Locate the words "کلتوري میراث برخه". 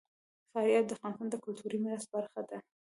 1.43-2.41